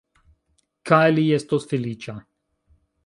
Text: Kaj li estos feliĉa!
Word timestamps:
Kaj 0.91 1.03
li 1.17 1.25
estos 1.37 1.69
feliĉa! 1.75 2.17